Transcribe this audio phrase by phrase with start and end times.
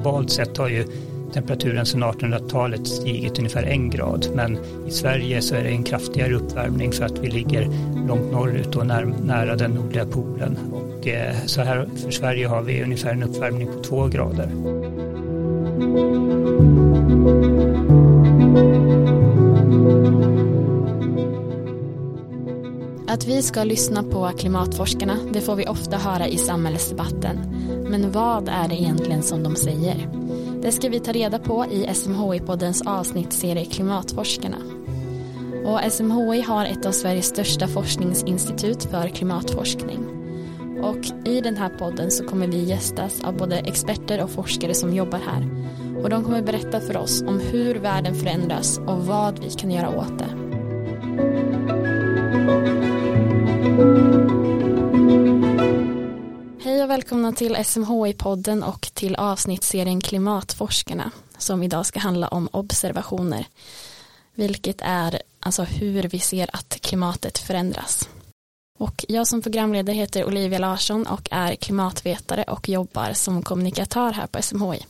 [0.00, 0.84] globalt sett har ju
[1.32, 6.34] temperaturen sedan 1800-talet stigit ungefär en grad men i Sverige så är det en kraftigare
[6.34, 7.68] uppvärmning för att vi ligger
[8.08, 10.58] långt norrut och nära den nordliga polen.
[10.72, 14.50] Och eh, så här för Sverige har vi ungefär en uppvärmning på två grader.
[23.10, 27.38] Att vi ska lyssna på klimatforskarna, det får vi ofta höra i samhällsdebatten.
[27.88, 30.08] Men vad är det egentligen som de säger?
[30.62, 34.56] Det ska vi ta reda på i SMHI-poddens avsnittsserie Klimatforskarna.
[35.64, 40.06] Och SMHI har ett av Sveriges största forskningsinstitut för klimatforskning.
[40.82, 44.94] Och i den här podden så kommer vi gästas av både experter och forskare som
[44.94, 45.48] jobbar här.
[46.02, 49.98] Och de kommer berätta för oss om hur världen förändras och vad vi kan göra
[49.98, 50.39] åt det.
[56.62, 63.46] Hej och välkomna till SMHI-podden och till avsnittsserien Klimatforskarna som idag ska handla om observationer,
[64.34, 68.08] vilket är alltså hur vi ser att klimatet förändras.
[68.78, 74.26] Och jag som programledare heter Olivia Larsson och är klimatvetare och jobbar som kommunikatör här
[74.26, 74.86] på SMHI.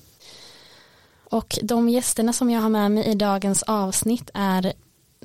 [1.31, 4.73] Och de gästerna som jag har med mig i dagens avsnitt är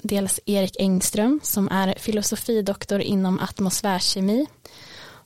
[0.01, 4.45] dels Erik Engström som är filosofidoktor inom atmosfärkemi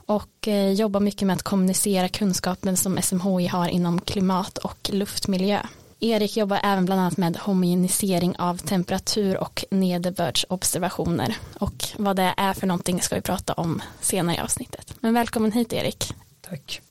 [0.06, 5.62] och eh, jobbar mycket med att kommunicera kunskapen som SMHI har inom klimat och luftmiljö.
[6.00, 12.54] Erik jobbar även bland annat med homogenisering av temperatur och nederbördsobservationer och vad det är
[12.54, 14.94] för någonting ska vi prata om senare i avsnittet.
[15.00, 16.14] Men välkommen hit Erik.
[16.42, 16.82] Tack.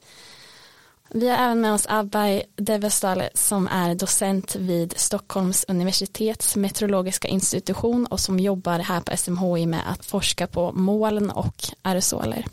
[1.10, 8.06] Vi har även med oss Abhay Devestale som är docent vid Stockholms universitets meteorologiska institution
[8.06, 12.46] och som jobbar här på SMHI med att forska på moln och aerosoler.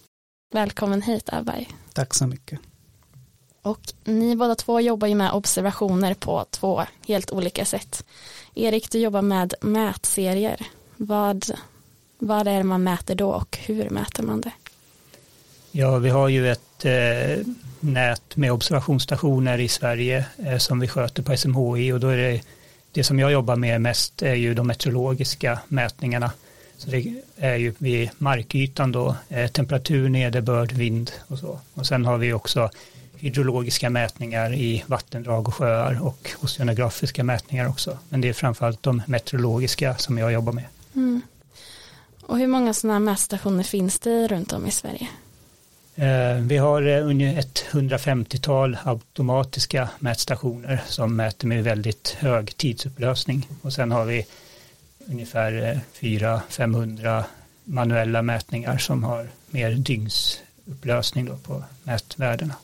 [0.54, 1.66] Välkommen hit Abhay.
[1.94, 2.60] Tack så mycket.
[3.62, 8.06] Och ni båda två jobbar ju med observationer på två helt olika sätt.
[8.54, 10.68] Erik, du jobbar med mätserier.
[10.98, 11.46] Vad,
[12.18, 14.52] vad är det man mäter då och hur mäter man det?
[15.72, 17.46] Ja, vi har ju ett eh,
[17.94, 22.42] nät med observationsstationer i Sverige eh, som vi sköter på SMHI och då är det
[22.96, 26.32] det som jag jobbar med mest är ju de meteorologiska mätningarna.
[26.78, 31.60] Så det är ju vid markytan då, eh, temperatur, nederbörd, vind och så.
[31.74, 32.70] Och sen har vi också
[33.18, 37.98] hydrologiska mätningar i vattendrag och sjöar och oceanografiska mätningar också.
[38.10, 40.66] Men det är framförallt de meteorologiska som jag jobbar med.
[40.96, 41.22] Mm.
[42.22, 45.08] Och hur många sådana mätstationer finns det runt om i Sverige?
[45.96, 53.74] Eh, vi har ungefär ett 150-tal automatiska mätstationer som mäter med väldigt hög tidsupplösning och
[53.74, 54.26] sen har vi
[55.08, 57.24] ungefär 400-500
[57.64, 62.56] manuella mätningar som har mer dygnsupplösning då på mätvärdena.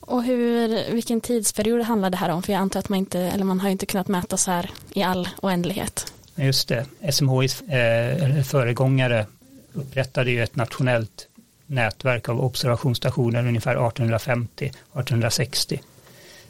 [0.00, 2.42] Och hur, vilken tidsperiod handlar det här om?
[2.42, 5.02] För jag antar att man inte, eller man har inte kunnat mäta så här i
[5.02, 6.12] all oändlighet.
[6.34, 9.26] Just det, SMHIs eh, föregångare
[9.72, 11.28] upprättade ju ett nationellt
[11.72, 15.80] nätverk av observationsstationer ungefär 1850-1860.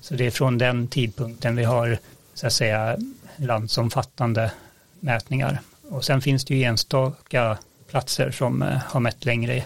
[0.00, 1.98] Så det är från den tidpunkten vi har
[2.34, 2.96] så att säga
[3.36, 4.50] landsomfattande
[5.00, 5.60] mätningar.
[5.88, 7.58] Och sen finns det ju enstaka
[7.90, 9.64] platser som eh, har mätt längre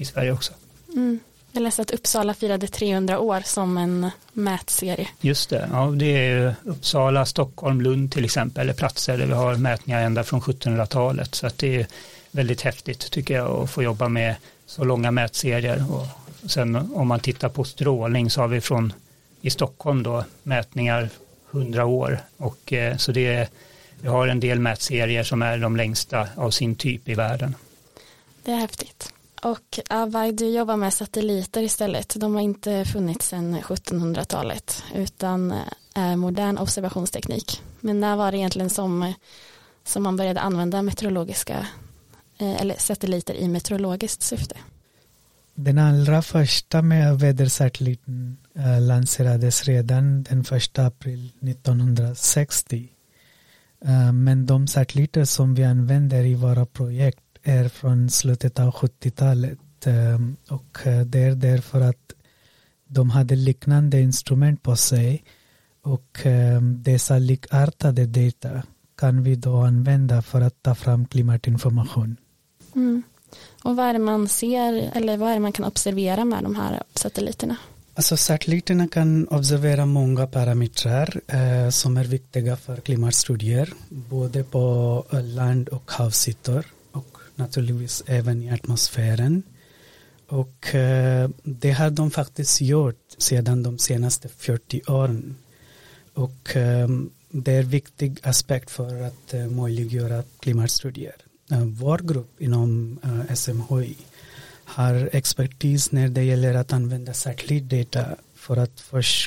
[0.00, 0.52] i Sverige också.
[0.88, 1.20] Mm.
[1.52, 5.08] Jag läste att Uppsala firade 300 år som en mätserie.
[5.20, 9.56] Just det, ja, det är Uppsala, Stockholm, Lund till exempel, eller platser där vi har
[9.56, 11.34] mätningar ända från 1700-talet.
[11.34, 11.86] Så att det är
[12.30, 14.34] väldigt häftigt tycker jag att få jobba med
[14.66, 15.84] så långa mätserier.
[15.92, 16.06] Och
[16.50, 18.92] sen om man tittar på strålning så har vi från
[19.40, 21.08] i Stockholm då mätningar
[21.50, 23.48] 100 år och eh, så det är,
[24.00, 27.54] vi har en del mätserier som är de längsta av sin typ i världen.
[28.44, 29.12] Det är häftigt.
[29.42, 32.14] Och Avaj, du jobbar med satelliter istället.
[32.16, 35.58] De har inte funnits sedan 1700-talet utan eh,
[35.94, 37.62] är modern observationsteknik.
[37.80, 39.12] Men när var det egentligen som,
[39.84, 41.66] som man började använda meteorologiska
[42.38, 44.56] Eh, eller satelliter i meteorologiskt syfte.
[45.54, 52.88] Den allra första med vädersatelliten eh, lanserades redan den första april 1960.
[53.84, 59.58] Eh, men de satelliter som vi använder i våra projekt är från slutet av 70-talet
[60.48, 62.12] och det är därför att
[62.86, 65.24] de hade liknande instrument på sig
[65.82, 66.18] och
[66.60, 68.62] dessa likartade data
[68.96, 72.16] kan vi då använda för att ta fram klimatinformation.
[72.76, 73.02] Mm.
[73.62, 76.56] Och vad är det man ser eller vad är det man kan observera med de
[76.56, 77.56] här satelliterna?
[77.94, 85.68] Alltså satelliterna kan observera många parametrar eh, som är viktiga för klimatstudier, både på land
[85.68, 89.42] och havsytor och naturligtvis även i atmosfären.
[90.28, 95.36] Och eh, det har de faktiskt gjort sedan de senaste 40 åren.
[96.14, 96.88] Och eh,
[97.30, 101.25] det är en viktig aspekt för att eh, möjliggöra klimatstudier.
[101.48, 102.98] Vår grupp inom
[103.34, 103.96] SMHI
[104.64, 108.80] har expertis när det gäller att använda satellitdata för att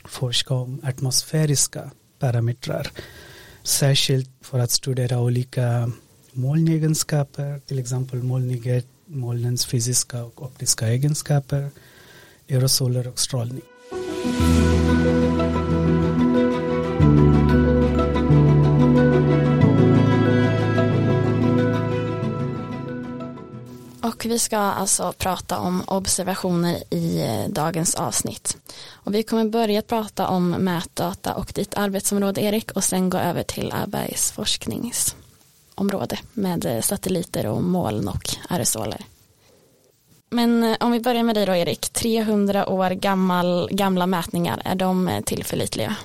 [0.07, 2.87] forska om atmosfäriska parametrar.
[3.63, 5.91] Särskilt för att studera olika
[6.33, 11.69] molnegenskaper, till exempel molnighet, molnens fysiska och optiska egenskaper,
[12.49, 13.61] aerosoler och strålning.
[24.19, 28.57] Och vi ska alltså prata om observationer i eh, dagens avsnitt.
[28.91, 33.43] Och vi kommer börja prata om mätdata och ditt arbetsområde Erik och sen gå över
[33.43, 39.05] till Abergs forskningsområde med eh, satelliter och moln och aerosoler.
[40.29, 44.75] Men eh, om vi börjar med dig då Erik, 300 år gammal, gamla mätningar, är
[44.75, 45.95] de tillförlitliga?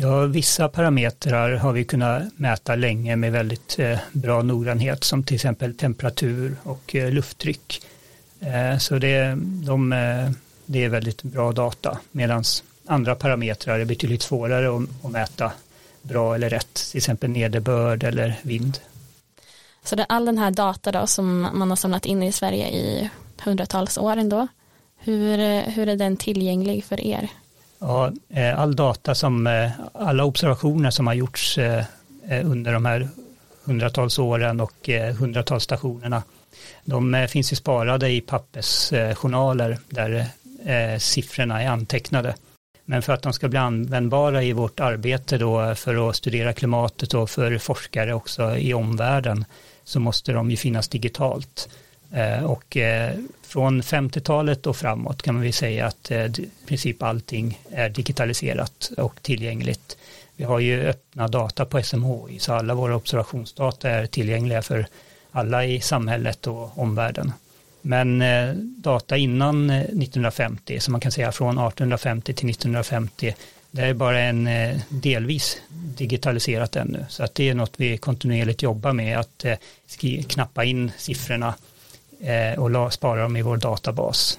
[0.00, 5.34] Ja, vissa parametrar har vi kunnat mäta länge med väldigt eh, bra noggrannhet som till
[5.34, 7.82] exempel temperatur och eh, lufttryck.
[8.40, 9.90] Eh, så det, de,
[10.66, 12.44] det är väldigt bra data medan
[12.86, 15.52] andra parametrar är betydligt svårare att, att mäta
[16.02, 18.78] bra eller rätt, till exempel nederbörd eller vind.
[19.84, 22.68] Så det är all den här data då som man har samlat in i Sverige
[22.68, 23.10] i
[23.44, 24.48] hundratals år ändå,
[24.98, 27.28] hur, hur är den tillgänglig för er?
[27.78, 31.84] Ja, eh, all data som, eh, alla observationer som har gjorts eh,
[32.44, 33.08] under de här
[33.64, 34.88] hundratals åren och
[35.18, 36.22] hundratals stationerna,
[36.84, 40.26] de finns ju sparade i pappersjournaler där
[40.98, 42.34] siffrorna är antecknade.
[42.84, 47.14] Men för att de ska bli användbara i vårt arbete då för att studera klimatet
[47.14, 49.44] och för forskare också i omvärlden
[49.84, 51.68] så måste de ju finnas digitalt.
[52.12, 57.02] Eh, och eh, från 50-talet och framåt kan man väl säga att eh, i princip
[57.02, 59.96] allting är digitaliserat och tillgängligt.
[60.36, 64.86] Vi har ju öppna data på SMHI så alla våra observationsdata är tillgängliga för
[65.32, 67.32] alla i samhället och omvärlden.
[67.82, 68.22] Men
[68.82, 73.34] data innan 1950, som man kan säga från 1850 till 1950,
[73.70, 74.48] det är bara en
[74.88, 75.62] delvis
[75.96, 77.06] digitaliserat ännu.
[77.08, 79.44] Så att det är något vi kontinuerligt jobbar med, att
[80.28, 81.54] knappa in siffrorna
[82.56, 84.38] och spara dem i vår databas.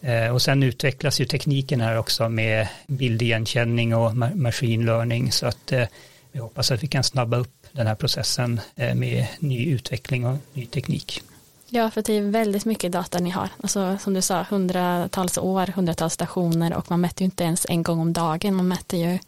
[0.00, 5.72] Eh, och sen utvecklas ju tekniken här också med bildigenkänning och machine learning så att
[5.72, 5.84] eh,
[6.32, 10.66] vi hoppas att vi kan snabba upp den här processen med ny utveckling och ny
[10.66, 11.22] teknik.
[11.68, 13.48] Ja, för det är väldigt mycket data ni har.
[13.62, 17.82] Alltså, som du sa, hundratals år, hundratals stationer och man mäter ju inte ens en
[17.82, 18.54] gång om dagen.
[18.54, 19.18] Man mäter ju,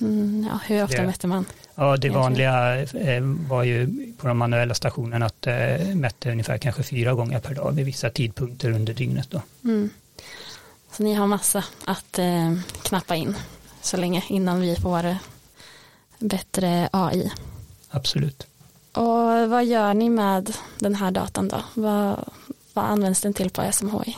[0.00, 1.44] mm, ja, hur ofta det, mäter man?
[1.78, 3.88] Ja, det vanliga eh, var ju
[4.18, 8.10] på de manuella stationerna att eh, mätte ungefär kanske fyra gånger per dag vid vissa
[8.10, 9.30] tidpunkter under dygnet.
[9.30, 9.42] Då.
[9.64, 9.90] Mm.
[10.92, 13.36] Så ni har massa att eh, knappa in
[13.82, 15.16] så länge innan vi får
[16.18, 17.32] bättre AI.
[17.90, 18.46] Absolut.
[18.92, 21.62] Och vad gör ni med den här datan då?
[21.74, 22.24] Vad,
[22.72, 24.16] vad används den till på SMHI?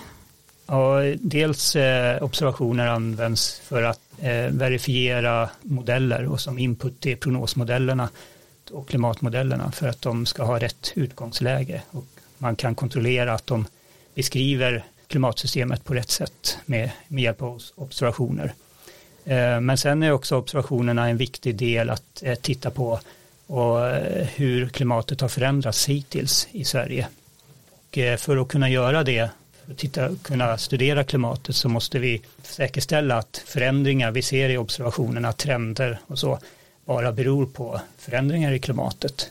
[0.70, 8.08] Ja, dels eh, observationer används för att eh, verifiera modeller och som input till prognosmodellerna
[8.70, 12.04] och klimatmodellerna för att de ska ha rätt utgångsläge och
[12.38, 13.66] man kan kontrollera att de
[14.14, 18.52] beskriver klimatsystemet på rätt sätt med, med hjälp av observationer.
[19.24, 23.00] Eh, men sen är också observationerna en viktig del att titta på
[23.46, 23.78] och
[24.34, 27.08] hur klimatet har förändrats hittills i Sverige.
[27.88, 29.30] Och för att kunna göra det
[29.76, 35.98] titta, kunna studera klimatet så måste vi säkerställa att förändringar vi ser i observationerna, trender
[36.06, 36.38] och så,
[36.84, 39.30] bara beror på förändringar i klimatet.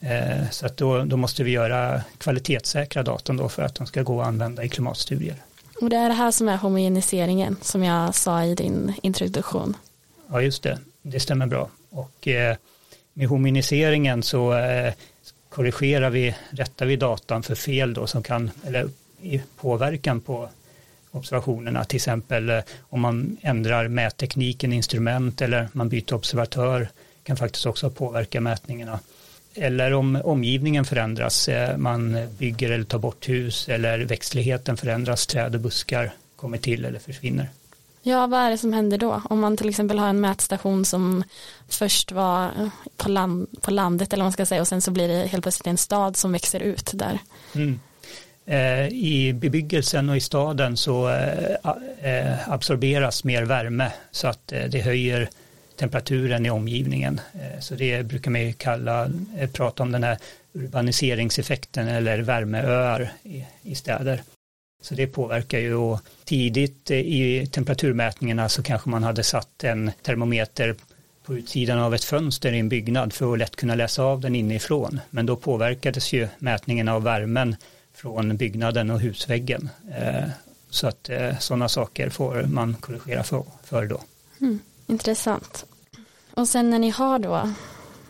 [0.00, 4.02] Eh, så att då, då måste vi göra kvalitetssäkra datan då för att de ska
[4.02, 5.36] gå att använda i klimatstudier.
[5.80, 9.76] Och det är det här som är homogeniseringen som jag sa i din introduktion.
[10.30, 10.78] Ja, just det.
[11.02, 11.70] Det stämmer bra.
[11.90, 12.56] Och eh,
[13.12, 14.94] med homogeniseringen så eh,
[15.48, 18.88] korrigerar vi, rättar vi datan för fel då som kan, eller
[19.24, 20.48] i påverkan på
[21.10, 26.88] observationerna, till exempel eh, om man ändrar mättekniken, instrument eller man byter observatör
[27.22, 28.98] kan faktiskt också påverka mätningarna.
[29.54, 35.54] Eller om omgivningen förändras, eh, man bygger eller tar bort hus eller växtligheten förändras, träd
[35.54, 37.48] och buskar kommer till eller försvinner.
[38.06, 39.22] Ja, vad är det som händer då?
[39.24, 41.24] Om man till exempel har en mätstation som
[41.68, 42.50] först var
[42.96, 45.42] på, land, på landet eller vad man ska säga och sen så blir det helt
[45.42, 47.18] plötsligt en stad som växer ut där.
[47.54, 47.80] Mm.
[48.46, 51.54] Eh, I bebyggelsen och i staden så eh,
[52.02, 55.28] eh, absorberas mer värme så att det höjer
[55.76, 57.20] temperaturen i omgivningen.
[57.60, 59.10] Så det brukar man kalla,
[59.52, 60.18] prata om den här
[60.52, 63.12] urbaniseringseffekten eller värmeöar
[63.62, 64.22] i, städer.
[64.82, 70.74] Så det påverkar ju och tidigt i temperaturmätningarna så kanske man hade satt en termometer
[71.24, 74.34] på utsidan av ett fönster i en byggnad för att lätt kunna läsa av den
[74.34, 75.00] inifrån.
[75.10, 77.56] Men då påverkades ju mätningen av värmen
[78.04, 79.70] från byggnaden och husväggen.
[79.96, 80.28] Eh,
[80.70, 84.00] så att eh, sådana saker får man korrigera för, för då.
[84.40, 85.64] Mm, intressant.
[86.34, 87.50] Och sen när ni har då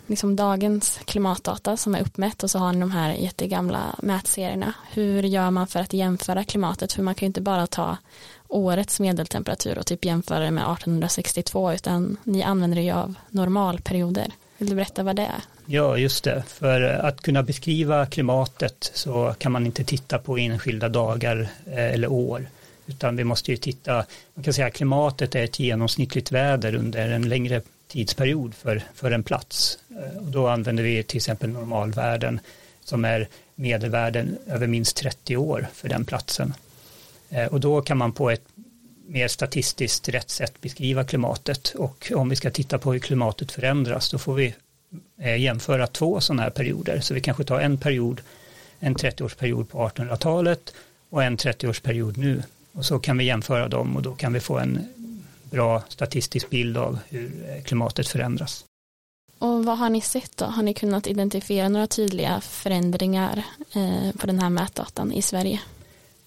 [0.07, 4.75] liksom dagens klimatdata som är uppmätt och så har ni de här jättegamla mätserierna.
[4.93, 6.93] Hur gör man för att jämföra klimatet?
[6.93, 7.97] För man kan ju inte bara ta
[8.49, 14.33] årets medeltemperatur och typ jämföra det med 1862 utan ni använder ju av normalperioder.
[14.59, 15.54] Vill du berätta vad det är?
[15.67, 16.43] Ja, just det.
[16.47, 21.93] För eh, att kunna beskriva klimatet så kan man inte titta på enskilda dagar eh,
[21.93, 22.47] eller år.
[22.87, 24.05] Utan vi måste ju titta,
[24.35, 29.11] man kan säga att klimatet är ett genomsnittligt väder under en längre tidsperiod för, för
[29.11, 29.79] en plats.
[29.91, 32.41] Eh, och då använder vi till exempel normalvärden
[32.85, 36.55] som är medelvärden över minst 30 år för den platsen.
[37.51, 38.43] Och då kan man på ett
[39.07, 44.11] mer statistiskt rätt sätt beskriva klimatet och om vi ska titta på hur klimatet förändras
[44.11, 44.55] då får vi
[45.39, 47.01] jämföra två sådana här perioder.
[47.01, 48.21] Så vi kanske tar en period,
[48.81, 50.75] en 30-årsperiod på 1800-talet
[51.11, 52.43] och en 30-årsperiod nu.
[52.73, 54.79] Och så kan vi jämföra dem och då kan vi få en
[55.51, 58.65] bra statistisk bild av hur eh, klimatet förändras.
[59.39, 60.45] Och vad har ni sett då?
[60.45, 63.45] Har ni kunnat identifiera några tydliga förändringar
[64.19, 65.61] på den här mätdatan i Sverige?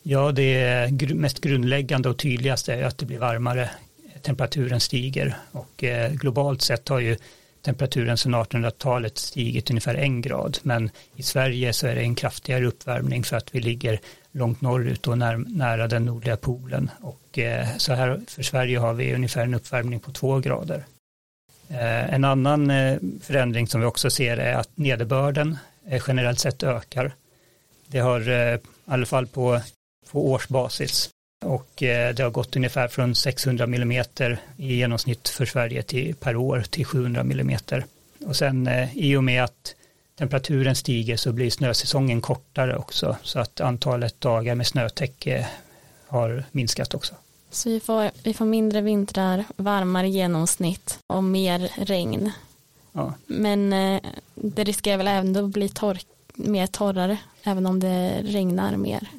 [0.10, 3.70] Ja, det mest grundläggande och tydligaste är att det blir varmare.
[4.22, 7.18] Temperaturen stiger och eh, globalt sett har ju
[7.68, 10.58] temperaturen sedan 1800-talet stigit ungefär en grad.
[10.64, 14.00] Men i Sverige så är det en kraftigare uppvärmning för att vi ligger
[14.32, 16.92] långt norrut och nära den nordliga polen.
[17.02, 20.86] Och eh, så här för Sverige har vi ungefär en uppvärmning på två grader.
[21.70, 25.58] Eh, en annan eh, förändring som vi också ser är att nederbörden
[25.90, 27.16] eh, generellt sett ökar.
[27.88, 29.62] Det har eh, i alla fall på
[30.12, 31.10] på årsbasis.
[31.46, 34.06] Och eh, det har gått ungefär från 600 mm
[34.58, 37.58] i genomsnitt för Sverige till, per år till 700 mm.
[38.26, 39.76] Och sen eh, i och med att
[40.18, 45.48] temperaturen stiger så blir snösäsongen kortare också så att antalet dagar med snötäcke
[46.08, 47.16] har minskat också.
[47.50, 52.32] Så vi får, vi får mindre vintrar, varmare genomsnitt och mer regn.
[52.92, 53.14] Ja.
[53.28, 54.02] Men eh,
[54.36, 55.98] det riskerar väl även att bli torr,
[56.34, 59.10] mer torrare även om det regnar mer.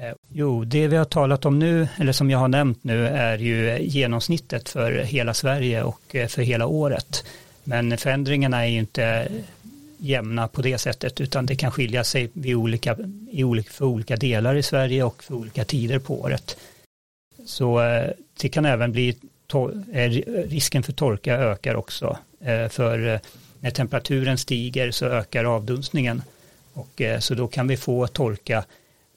[0.00, 3.38] Eh, jo, det vi har talat om nu, eller som jag har nämnt nu, är
[3.38, 7.24] ju genomsnittet för hela Sverige och eh, för hela året.
[7.64, 9.28] Men förändringarna är ju inte
[9.98, 12.96] jämna på det sättet, utan det kan skilja sig vid olika,
[13.30, 16.56] i olika, för olika delar i Sverige och för olika tider på året.
[17.46, 18.10] Så eh,
[18.40, 19.16] det kan även bli,
[20.26, 22.18] risken för torka ökar också,
[22.70, 23.20] för
[23.60, 26.22] när temperaturen stiger så ökar avdunstningen
[26.72, 28.64] och så då kan vi få torka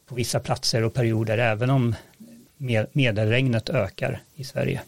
[0.08, 1.96] på vissa platser och perioder även om
[2.92, 4.82] medelregnet ökar i Sverige.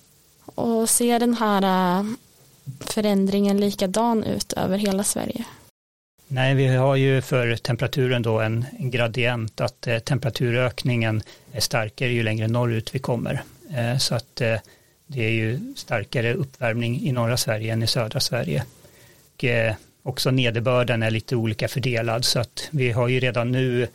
[0.45, 2.05] Och ser den här äh,
[2.79, 5.45] förändringen likadan ut över hela Sverige?
[6.27, 11.21] Nej, vi har ju för temperaturen då en, en gradient att eh, temperaturökningen
[11.51, 13.41] är starkare ju längre norrut vi kommer.
[13.75, 14.55] Eh, så att eh,
[15.07, 18.63] det är ju starkare uppvärmning i norra Sverige än i södra Sverige.
[19.35, 23.87] Och, eh, också nederbörden är lite olika fördelad så att vi har ju redan nu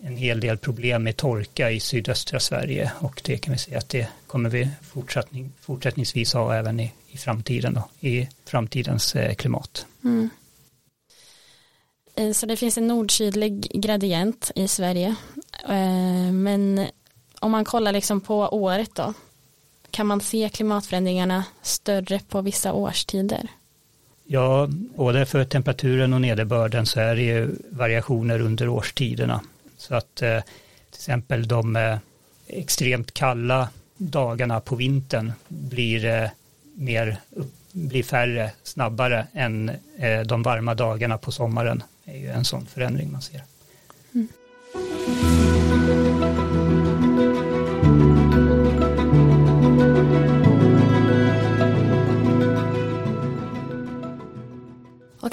[0.00, 3.88] en hel del problem med torka i sydöstra Sverige och det kan vi säga att
[3.88, 9.86] det kommer vi fortsättning, fortsättningsvis ha även i, i framtiden då, i framtidens eh, klimat.
[10.04, 10.30] Mm.
[12.14, 15.14] Eh, så det finns en nordsydlig gradient i Sverige.
[15.68, 16.86] Eh, men
[17.40, 19.14] om man kollar liksom på året då,
[19.90, 23.48] kan man se klimatförändringarna större på vissa årstider?
[24.24, 29.40] Ja, både för temperaturen och nederbörden så är det ju variationer under årstiderna.
[29.88, 30.40] Så att eh,
[30.90, 31.98] till exempel de eh,
[32.46, 36.30] extremt kalla dagarna på vintern blir, eh,
[36.74, 37.16] mer,
[37.72, 39.70] blir färre snabbare än
[40.26, 41.82] de varma dagarna på sommaren.
[42.04, 43.42] Det är ju en sån förändring man ser.
[44.14, 44.28] Mm.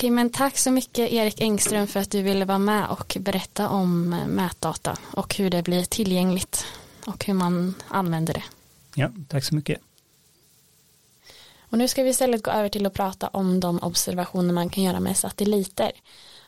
[0.05, 3.69] Okej, men tack så mycket Erik Engström för att du ville vara med och berätta
[3.69, 6.65] om mätdata och hur det blir tillgängligt
[7.05, 8.43] och hur man använder det.
[8.95, 9.81] Ja, tack så mycket.
[11.59, 14.83] Och nu ska vi istället gå över till att prata om de observationer man kan
[14.83, 15.91] göra med satelliter.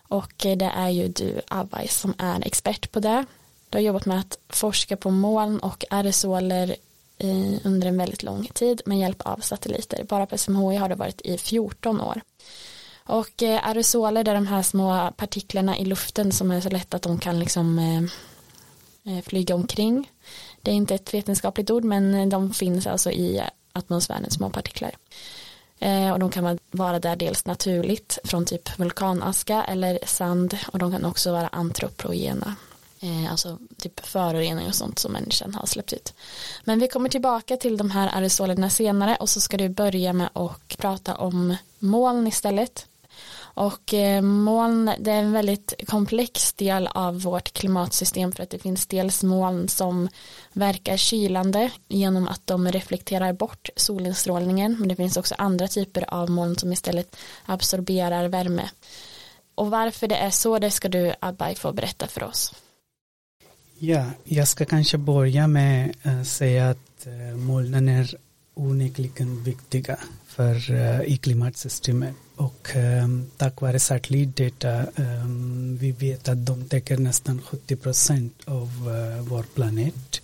[0.08, 3.26] Och det är ju du, Avai, som är expert på det.
[3.70, 6.76] Du har jobbat med att forska på moln och aerosoler
[7.64, 10.04] under en väldigt lång tid med hjälp av satelliter.
[10.04, 12.22] Bara på SMHI har det varit i 14 år.
[13.08, 17.02] Och eh, aerosoler är de här små partiklarna i luften som är så lätt att
[17.02, 18.04] de kan liksom eh,
[19.14, 20.12] eh flyga omkring.
[20.62, 23.42] Det är inte ett vetenskapligt ord men eh, de finns alltså i
[23.74, 24.92] atmosfären små partiklar.
[25.80, 30.92] Eh, och de kan vara där dels naturligt från typ vulkanaska eller sand och de
[30.92, 32.56] kan också vara antropogena
[33.00, 36.14] Eh, alltså typ föroreningar och sånt som människan har släppt ut.
[36.64, 40.30] Men vi kommer tillbaka till de här aerosolerna senare och så ska du börja med
[40.34, 42.86] att prata om moln istället.
[43.58, 48.60] Och eh, moln det är en väldigt komplex del av vårt klimatsystem för att det
[48.60, 50.10] finns dels moln som
[50.54, 56.30] verkar kylande genom att de reflekterar bort solinstrålningen men det finns också andra typer av
[56.30, 58.70] moln som istället absorberar värme.
[59.56, 62.54] Och varför det är så det ska du Abay få berätta för oss.
[63.80, 68.16] Ja, jag ska kanske börja med att säga att eh, molnen är
[68.54, 76.27] onekligen viktiga för eh, i klimatsystemet och um, tack vare satellitdata um, ehm, vi vet
[76.27, 80.22] att de täcker nästan 70 procent av uh, vår planet.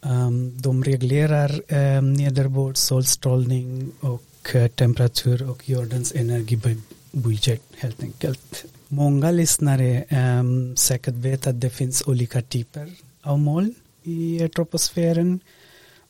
[0.00, 8.64] Um, de reglerar um, nederbörd, solstrålning och uh, temperatur och jordens energibudget helt enkelt.
[8.88, 10.04] Många lyssnare
[10.40, 12.92] um, säkert vet att det finns olika typer
[13.22, 15.40] av moln i troposfären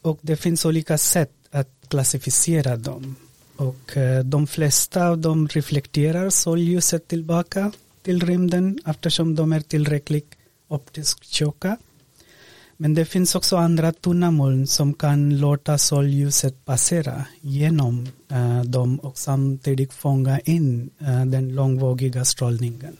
[0.02, 3.16] och det finns olika sätt att klassificera dem.
[3.56, 7.72] Och eh, de flesta av dem reflekterar solljuset tillbaka
[8.02, 10.34] till rymden eftersom de är tillräckligt
[10.68, 11.76] optiskt tjocka.
[12.76, 18.98] Men det finns också andra tunna moln som kan låta solljuset passera genom eh, dem
[18.98, 22.96] och samtidigt fånga in eh, den långvågiga strålningen.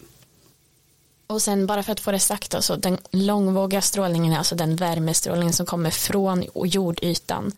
[1.29, 4.55] Och sen bara för att få det sagt då, så den långvågiga strålningen är alltså
[4.55, 7.53] den värmestrålning som kommer från jordytan.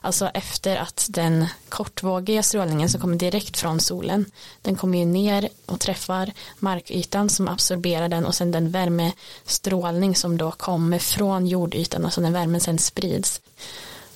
[0.00, 4.24] Alltså efter att den kortvågiga strålningen som kommer direkt från solen,
[4.62, 10.36] den kommer ju ner och träffar markytan som absorberar den och sen den värmestrålning som
[10.36, 13.40] då kommer från jordytan, alltså den värmen sen sprids.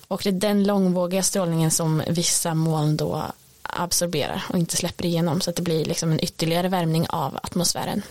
[0.07, 3.23] Och det är den långvågiga strålningen som vissa moln då
[3.63, 8.01] absorberar och inte släpper igenom så att det blir liksom en ytterligare värmning av atmosfären.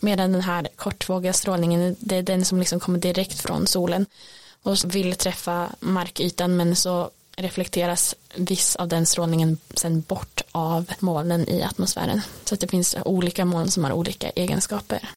[0.00, 4.06] Medan den här kortvågiga strålningen, det är den som liksom kommer direkt från solen
[4.62, 11.48] och vill träffa markytan men så reflekteras viss av den strålningen sen bort av molnen
[11.48, 12.20] i atmosfären.
[12.44, 15.08] Så att det finns olika moln som har olika egenskaper.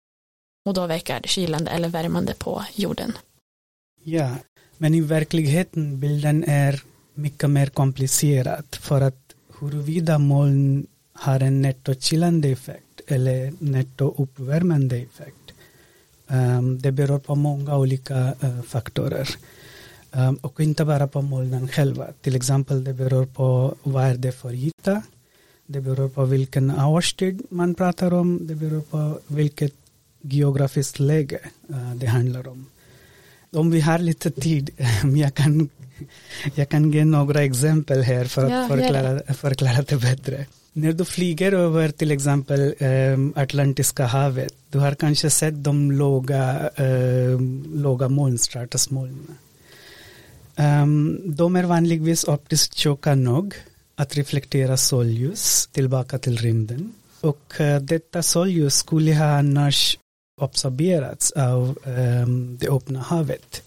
[0.66, 3.18] Och då verkar kylande eller värmande på jorden.
[4.04, 4.36] Ja,
[4.78, 6.82] men i verkligheten bilden är
[7.14, 15.50] mycket mer komplicerad för att huruvida moln har en nettokylande effekt eller nettouppvärmande effekt.
[16.28, 19.30] Um, det beror på många olika uh, faktorer.
[20.12, 22.08] Um, och inte bara på molnen själva.
[22.22, 25.02] Till exempel det beror på vad är det för yta.
[25.66, 28.48] Det beror på vilken årstid man pratar om.
[28.48, 29.74] Det beror på vilket
[30.22, 32.66] geografiskt läge uh, det handlar om.
[33.52, 34.70] Om vi har lite tid,
[35.16, 35.70] jag kan,
[36.56, 40.46] jag kan ge några exempel här för att ja, förklara, förklara det bättre.
[40.74, 46.70] När du flyger över till exempel um, Atlantiska havet, du har kanske sett de låga,
[46.78, 49.28] um, låga moln, stratusmoln.
[50.56, 53.56] Um, ehm, de är vanligtvis optiskt tjocka nog
[53.96, 56.94] att reflektera solljus tillbaka till rymden.
[57.22, 59.98] Och uh, detta solljus skulle ha annars
[60.42, 63.62] absorberats av um, det öppna havet.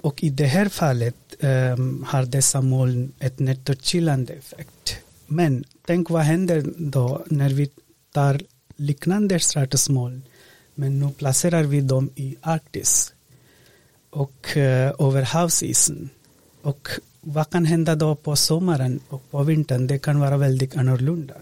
[0.00, 5.03] Och i det här fallet um, har dessa moln ett nettokylande effekt.
[5.26, 7.70] Men tänk vad händer då när vi
[8.12, 8.40] tar
[8.76, 10.22] liknande stratusmoln
[10.74, 13.12] men nu placerar vi dem i Arktis
[14.10, 14.62] och uh,
[14.98, 16.10] över havsisen.
[16.62, 16.88] Och
[17.20, 19.86] vad kan hända då på sommaren och på vintern?
[19.86, 21.34] Det kan vara väldigt annorlunda.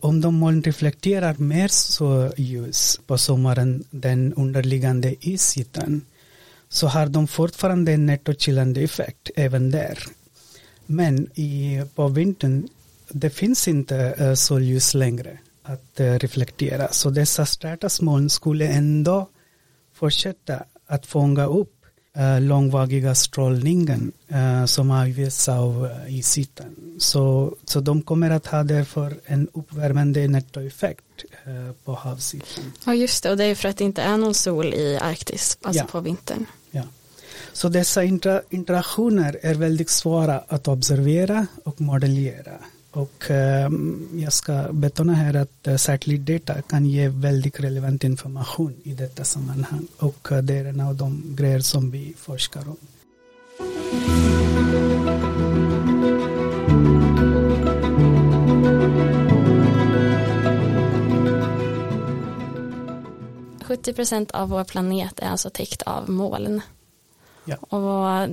[0.00, 6.02] Om de moln reflekterar mer så ljus på sommaren den underliggande isytan
[6.68, 9.98] så har de fortfarande en nettokylande effekt även där.
[10.86, 12.68] Men i, på vintern
[13.14, 16.92] det finns inte uh, solljus längre att uh, reflektera.
[16.92, 19.28] Så dessa stratusmoln skulle ändå
[19.94, 21.74] fortsätta att fånga upp
[22.18, 24.12] uh, långvariga strålningen
[24.66, 26.96] som avges av isytan.
[26.98, 31.24] Så, så de kommer att ha därför en uppvärmande nettoeffekt
[31.84, 32.72] på havsytan.
[32.84, 35.58] Ja just det, och det är för att det inte är någon sol i Arktis,
[35.62, 35.86] alltså ja.
[35.86, 36.46] på vintern.
[36.70, 36.82] Ja.
[37.52, 42.52] Så dessa inter interaktioner är väldigt svåra att observera och modellera.
[42.94, 48.94] Och um, jag ska betona här att uh, satellitdata kan ge väldigt relevant information i
[48.94, 52.76] detta sammanhang och uh, det är en av de grejer som vi forskar om.
[63.64, 66.60] 70 procent av vår planet är alltså täckt av moln.
[67.44, 67.56] Ja.
[67.56, 68.28] Och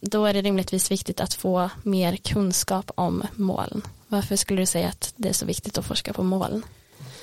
[0.00, 3.82] då är det rimligtvis viktigt att få mer kunskap om moln.
[4.08, 6.62] Varför skulle du säga att det är så viktigt att forska på moln?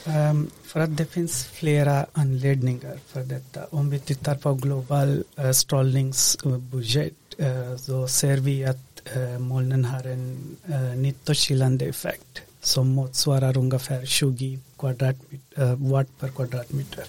[0.06, 3.66] Um, för att det finns flera anledningar för detta.
[3.70, 10.04] Om vi tittar på global uh, strålningsbudget uh, så ser vi att uh, molnen har
[10.04, 17.04] en uh, nyttokilande effekt som motsvarar ungefär 20 kvadratmeter, watt per kvadratmeter.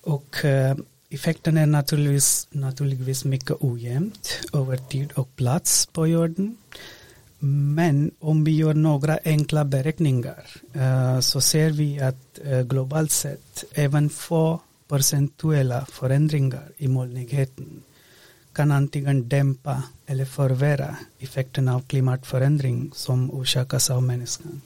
[0.00, 0.36] Och
[1.10, 6.56] effekten är naturligtvis, naturligtvis mycket ojämnt över tid och plats på jorden.
[7.38, 10.44] Men om vi gör några enkla beräkningar
[10.76, 17.82] uh, så ser vi att uh, globalt sett även få procentuella förändringar i molnigheten
[18.52, 24.60] kan antingen dämpa eller förvärra effekten av klimatförändring som orsakas av människan.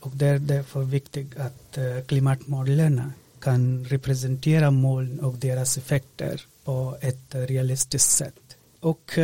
[0.00, 6.40] Och det är därför viktigt att eh, uh, klimatmodellerna kan representera moln och deras effekter
[6.64, 8.56] på ett realistiskt sätt.
[8.80, 9.18] Och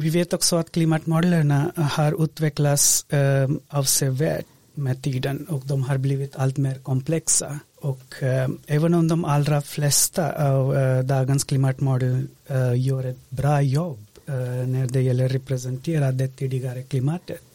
[0.00, 6.36] vi vet också att klimatmodellerna har utvecklats eh, avsevärt med tiden och de har blivit
[6.36, 7.60] allt mer komplexa.
[7.76, 13.62] Och eh, även om de allra flesta av eh, dagens klimatmodell eh, gör ett bra
[13.62, 17.50] jobb eh, när det gäller att representera det tidigare klimatet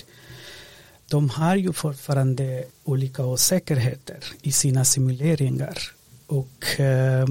[1.10, 5.77] de har ju fortfarande olika osäkerheter i sina simuleringar.
[6.27, 7.27] Och eh,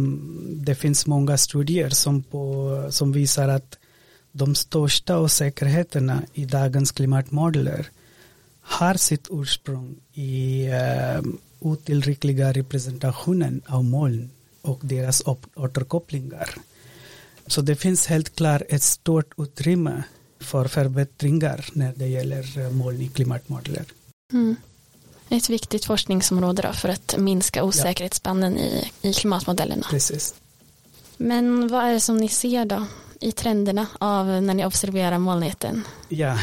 [0.46, 3.78] det finns många studier som, på, som visar att
[4.36, 7.86] de största osäkerheterna i dagens klimatmodeller
[8.60, 11.22] har sitt ursprung i uh,
[11.60, 14.30] otillräckliga representationen av moln
[14.62, 15.22] och deras
[15.54, 16.54] återkopplingar.
[17.46, 20.02] Så det finns helt klart ett stort utrymme
[20.40, 23.84] för förbättringar när det gäller eh, moln i klimatmodeller.
[24.32, 24.56] Mm.
[25.28, 28.64] Ett viktigt forskningsområde då för att minska osäkerhetsspannen ja.
[28.64, 29.86] i, i klimatmodellerna.
[29.90, 30.34] Precis.
[31.16, 32.86] Men vad är det som ni ser då
[33.24, 35.82] i trenderna av när ni observerar molnigheten?
[36.08, 36.38] Ja,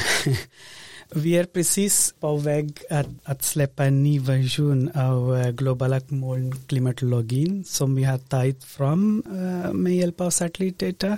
[1.10, 7.64] vi är precis på väg att, att släppa en ny version av eh, globala molnklimatologin
[7.64, 11.18] som vi har tagit fram eh, med hjälp av satellitdata.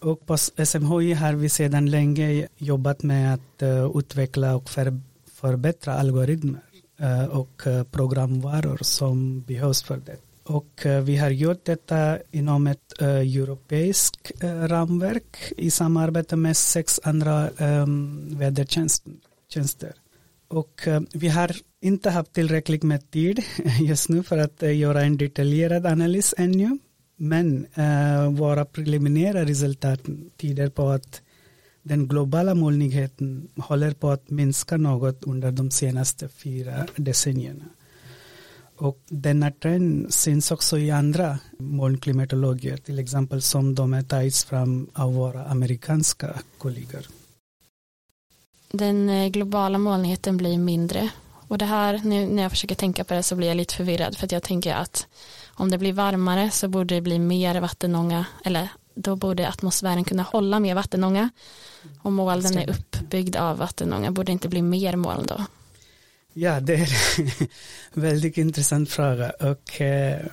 [0.00, 4.70] Och på SMHI har vi sedan länge jobbat med att eh, utveckla och
[5.40, 6.60] förbättra algoritmer
[7.30, 10.27] och programvaror som behövs för det.
[10.48, 15.70] Och eh, vi har gjort detta inom ett eh, uh, europeiskt uh, eh, ramverk i
[15.70, 19.92] samarbete med sex andra um, vädertjänster.
[20.48, 23.42] Och uh, vi har inte haft tillräckligt med tid
[23.80, 26.78] just nu för att göra en detaljerad analys ännu.
[27.20, 27.66] Men
[28.36, 30.00] våra preliminära resultat
[30.36, 31.22] tyder på att
[31.82, 37.64] den globala molnigheten håller på att minska något under de senaste fyra decennierna.
[38.78, 44.90] Och denna trend syns också i andra molnklimatologer, till exempel som de är tagits fram
[44.92, 47.06] av våra amerikanska kollegor.
[48.72, 51.10] Den eh, globala molnigheten blir mindre
[51.48, 54.16] och det här, nu när jag försöker tänka på det så blir jag lite förvirrad
[54.16, 55.06] för att jag tänker att
[55.54, 60.22] om det blir varmare så borde det bli mer vattenånga eller då borde atmosfären kunna
[60.22, 61.30] hålla mer vattenånga.
[62.02, 65.44] Om molnen är uppbyggd av vattenånga borde det inte bli mer moln då?
[66.40, 67.48] Ja, det är en
[68.02, 70.26] väldigt intressant fråga och eh,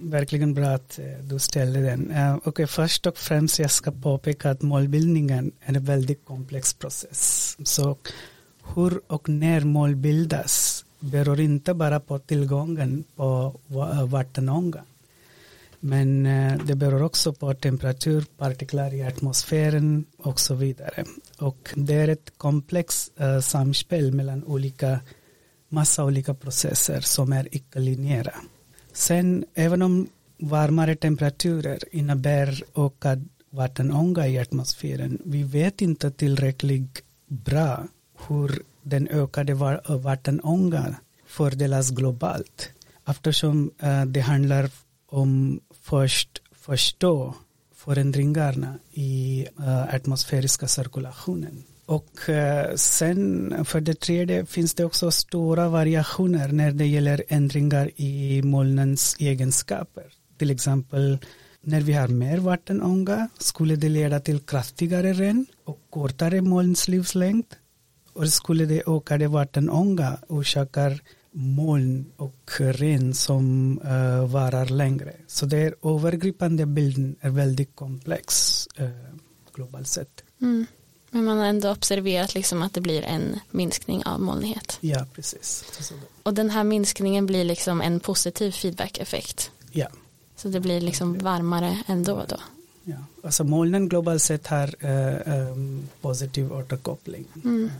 [0.00, 2.10] verkligen bra att eh, du ställde den.
[2.10, 7.56] Eh, okay, först och främst jag ska påpeka att målbildningen är en väldigt komplex process.
[7.64, 7.96] Så
[8.74, 13.60] hur och när mål bildas beror inte bara på tillgången på
[14.08, 14.84] vattenånga.
[15.80, 21.04] Men eh, det beror också på temperatur, partiklar i atmosfären och så vidare.
[21.38, 25.00] Och det är ett komplext eh, samspel mellan olika
[25.68, 28.34] massa olika processer som är icke-linjära.
[28.92, 37.84] Sen även om varmare temperaturer innebär ökad vattenånga i atmosfären, vi vet inte tillräckligt bra
[38.28, 39.54] hur den ökade
[39.88, 40.94] vattenångan
[41.26, 42.70] fördelas globalt
[43.08, 44.70] eftersom eh, det handlar
[45.06, 47.34] om först förstå
[47.74, 51.64] förändringarna i eh, atmosfäriska cirkulationen.
[51.86, 57.90] Och eh, sen för det tredje finns det också stora variationer när det gäller ändringar
[57.96, 60.04] i molnens egenskaper.
[60.38, 61.18] Till exempel
[61.60, 67.44] när vi har mer vattenånga skulle det leda till kraftigare regn och kortare molns livslängd.
[68.12, 71.00] Och skulle det ökade vattenånga orsakar
[71.32, 75.12] moln och regn som uh, varar längre.
[75.26, 78.88] Så det är övergripande bilden är väldigt komplex uh,
[79.54, 80.24] globalt sett.
[80.42, 80.66] Mm.
[81.16, 84.78] Men man har ändå observerat liksom att det blir en minskning av molnighet.
[84.80, 85.64] Ja, precis.
[86.22, 89.50] Och den här minskningen blir liksom en positiv feedback-effekt.
[89.72, 89.86] Ja.
[90.36, 92.36] Så det blir liksom varmare ändå då?
[92.84, 92.96] Ja.
[93.24, 97.24] Alltså molnen globalt sett har uh, um, positiv återkoppling.
[97.44, 97.70] Mm.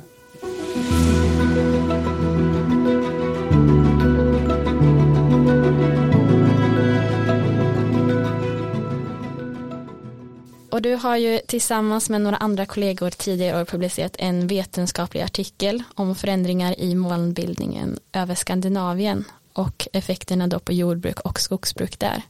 [10.77, 15.83] Och du har ju tillsammans med några andra kollegor tidigare år publicerat en vetenskaplig artikel
[15.95, 22.23] om förändringar i molnbildningen över Skandinavien och effekterna då på jordbruk och skogsbruk där.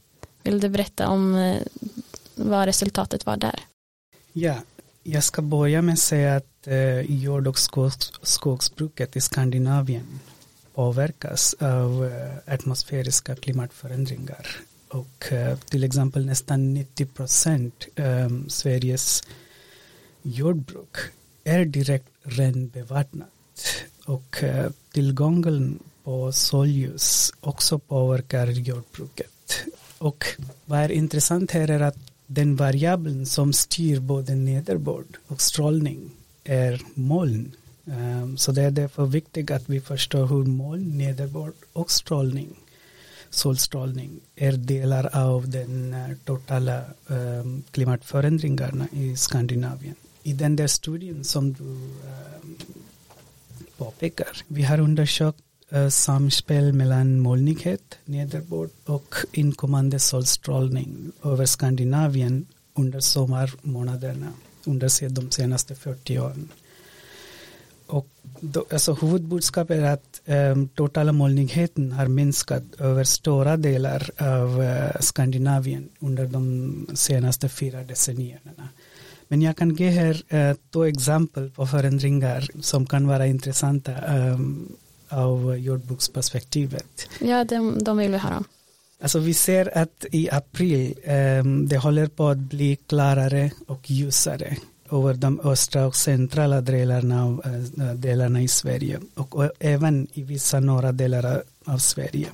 [0.43, 1.61] Vill du berätta om eh,
[2.35, 3.59] vad resultatet var där?
[4.33, 4.55] Ja,
[5.03, 10.19] jag ska börja med att säga att eh, jord och skogs, skogsbruket i Skandinavien
[10.73, 19.23] påverkas av eh, atmosfäriska klimatförändringar och eh, till exempel nästan 90 procent ehm, Sveriges
[20.21, 20.97] jordbruk
[21.43, 23.29] är direkt renbevattnat
[24.05, 29.65] och eh, tillgången på solljus också påverkar jordbruket.
[29.97, 30.25] Och
[30.65, 31.97] vad är intressant här är att
[32.27, 36.11] den variabeln som styr både nederbörd och strålning
[36.43, 37.51] är moln.
[37.85, 42.55] Ehm, så det är därför viktigt att vi förstår hur moln, nederbörd och strålning,
[43.29, 49.95] solstrålning är delar av den eh, totala um, klimatförändringarna i Skandinavien.
[50.23, 52.57] I den där studien som du um,
[53.77, 55.39] påpekar, vi har undersökt
[55.73, 65.75] uh, samspel mellan molnighet, nederbörd och inkommande solstrålning över Skandinavien under sommarmånaderna under de senaste
[65.75, 66.49] 40 åren.
[67.87, 68.07] Och
[68.39, 74.99] då, alltså huvudbudskapet är att um, totala molnigheten har minskat över stora delar av uh,
[74.99, 78.69] Skandinavien under de senaste fyra decennierna.
[79.27, 84.75] Men jag kan ge här uh, två exempel på förändringar som kan vara intressanta um,
[85.09, 87.09] av jordbruksperspektivet.
[87.19, 88.43] Ja, de, de vill vi höra om.
[89.01, 90.93] Alltså vi ser att i april
[91.39, 94.57] um, det håller på att bli klarare och ljusare
[94.91, 100.59] över de östra och centrala delarna, av, eh, delarna i Sverige och, även i vissa
[100.59, 102.27] norra delar av Sverige.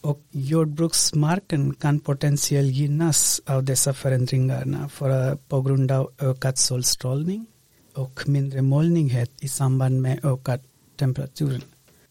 [0.00, 7.46] Och jordbruksmarken kan potentiellt gynnas av dessa förändringarna för, eh, på grund av ökad solstrålning
[7.94, 10.60] och mindre molnighet i samband med ökad
[10.98, 11.62] temperatur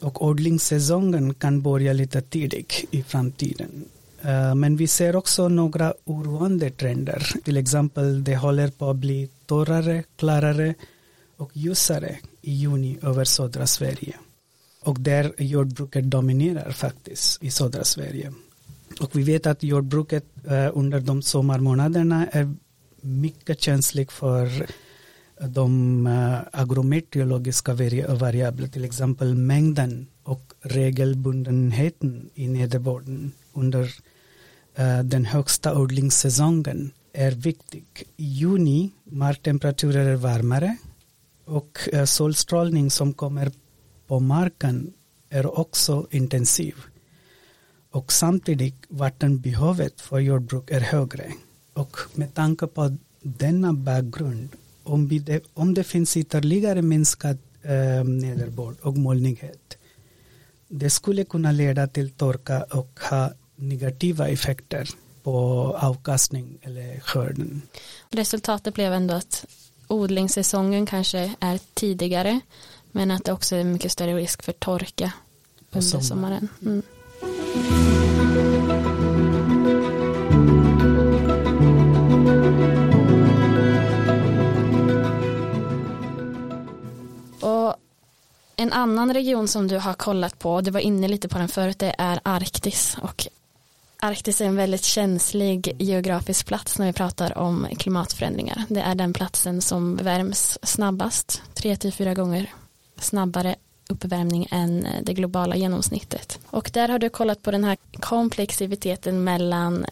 [0.04, 3.86] och odlingssäsongen kan börja lite tidigt i framtiden.
[4.24, 7.34] Eh, men vi ser också några oroande trender.
[7.44, 10.74] Till exempel det håller på att bli torrare, klarare
[11.38, 14.16] och ljusare i juni över södra Sverige.
[14.82, 18.34] Och där jordbruket dominerar faktiskt i södra Sverige.
[19.00, 22.56] Och vi vet att jordbruket eh, under de sommarmånaderna är
[23.02, 24.66] mycket känsligt för
[25.48, 27.74] de eh, agrometeorologiska
[28.08, 33.92] variabler, till exempel mängden och regelbundenheten i nederbörden under
[34.76, 37.86] Eh, den högsta odlingssäsongen är viktig.
[38.18, 40.78] I juni marktemperaturer är varmare
[41.46, 43.52] och eh, solstrålning som kommer
[44.08, 44.94] på marken
[45.30, 46.76] är också intensiv.
[47.92, 51.34] Och samtidigt vattenbehovet för jordbruk är högre.
[51.74, 54.50] Och med tanke på denna bakgrund
[54.84, 59.78] om, det, om det finns ytterligare minskad eh, nederbörd och molnighet,
[60.68, 63.32] det skulle kunna leda till torka och ha
[63.70, 64.90] negativa effekter
[65.24, 65.38] på
[65.80, 67.62] avkastning eller skörden.
[68.10, 69.46] Resultatet blev ändå att
[69.88, 72.40] odlingssäsongen kanske är tidigare
[72.92, 75.14] men att det också är mycket större risk för torka
[75.72, 76.48] under sommaren.
[76.62, 76.84] Mm.
[88.56, 91.80] En annan region som du har kollat på, du var inne lite på den förut,
[91.80, 93.28] det är Arktis och
[94.04, 98.64] Arktis är en väldigt känslig geografisk plats när vi pratar om klimatförändringar.
[98.70, 102.54] Det är den platsen som värms snabbast, tre till fyra gånger
[102.98, 103.56] snabbare
[103.90, 106.40] uppvärmning än det globala genomsnittet.
[106.50, 109.86] Och där har du kollat på den här komplexiteten mellan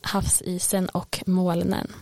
[0.00, 1.92] havsisen och molnen.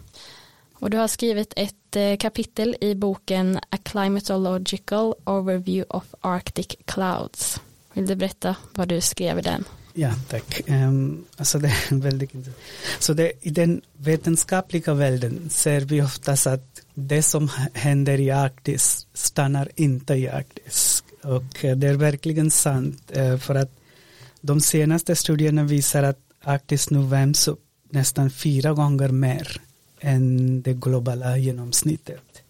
[0.75, 7.61] Och du har skrivit ett eh, kapitel i boken A Climatological Overview of Arctic Clouds.
[7.93, 9.65] Vill du berätta vad du skrev i den?
[9.97, 10.61] Ja, tack.
[10.69, 12.63] Um, alltså det är väldigt intressant.
[12.99, 19.07] Så det, i den vetenskapliga världen ser vi oftast att det som händer i Arktis
[19.15, 21.05] stannar inte i Arktis.
[21.23, 23.71] Och det är verkligen sant eh, för att
[24.41, 29.61] de senaste studierna visar att Arktis nu värms upp nästan fyra gånger mer
[30.01, 32.43] än det globala genomsnittet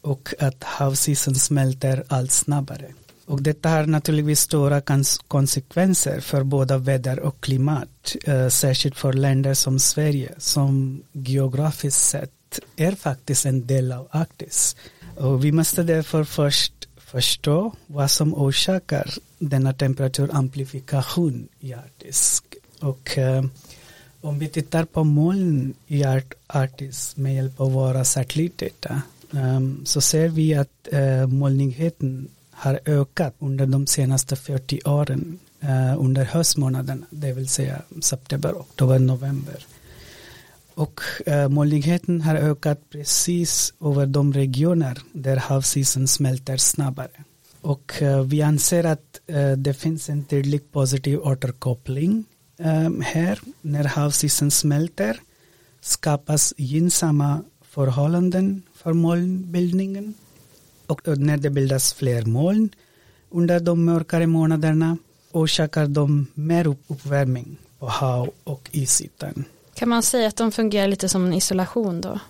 [0.00, 2.94] och att havsisen smälter allt snabbare.
[3.26, 4.82] Och detta har naturligtvis stora
[5.28, 12.30] konsekvenser för både väder och klimat, eh, särskilt för länder som Sverige som geografiskt sett
[12.76, 14.76] är faktiskt en del av Arktis.
[15.16, 22.42] Och vi måste därför först förstå vad som orsakar denna temperaturamplifikation i Arktis.
[22.80, 23.44] Och eh,
[24.20, 26.04] om vi tittar på moln i
[26.46, 33.34] Arktis med hjälp av våra satellitdata eh, så ser vi att eh, molnigheten har ökat
[33.38, 39.66] under de senaste 40 åren eh, under höstmånaderna, det vill säga september, oktober, november.
[40.74, 47.24] Och eh, molnigheten har ökat precis över de regioner där havsisen smälter snabbare.
[47.60, 52.24] Och eh, vi anser att eh, det finns en tydlig positiv återkoppling
[52.58, 55.20] eh, här när havsisen smälter
[55.80, 60.14] skapas gynnsamma förhållanden för molnbildningen
[60.86, 62.68] och när det bildas fler moln
[63.30, 64.96] under de mörkare månaderna
[65.32, 69.44] orsakar de mer uppvärmning på hav och isytan.
[69.74, 72.20] Kan man säga att de fungerar lite som en isolation då?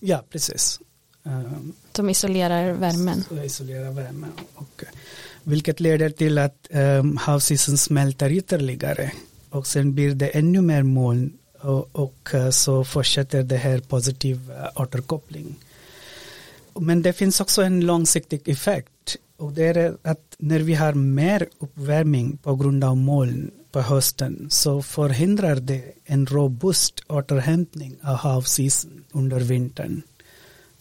[0.00, 0.80] Ja, precis.
[1.24, 3.24] Ehm, de isolerar värmen?
[3.28, 4.32] De isolerar värmen.
[4.54, 4.84] Och,
[5.42, 9.12] vilket leder till att um, havsisen smälter ytterligare
[9.50, 14.50] och sen blir det ännu mer moln och, och eh, så fortsätter det här positiv
[14.50, 15.56] eh, återkoppling.
[16.80, 21.48] Men det finns också en långsiktig effekt och det är att när vi har mer
[21.58, 29.04] uppvärmning på grund av moln på hösten så förhindrar det en robust återhämtning av havsisen
[29.12, 30.02] under vintern.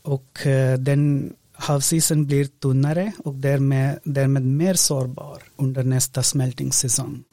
[0.02, 7.24] Och eh, den havsisen blir tunnare och därmed, därmed mer sårbar under nästa smältningssäsong.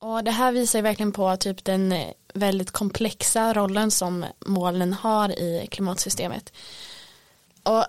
[0.00, 1.94] Och det här visar verkligen på typ den
[2.34, 6.52] väldigt komplexa rollen som molnen har i klimatsystemet.
[7.68, 7.84] Och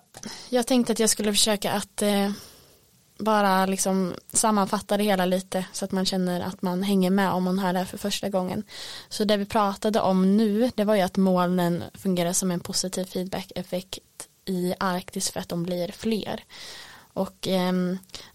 [0.49, 2.31] jag tänkte att jag skulle försöka att eh,
[3.19, 7.43] bara liksom sammanfatta det hela lite så att man känner att man hänger med om
[7.43, 8.63] man hör det här för första gången.
[9.09, 13.05] Så det vi pratade om nu det var ju att molnen fungerar som en positiv
[13.05, 16.43] feedback-effekt i Arktis för att de blir fler.
[17.13, 17.73] Och eh,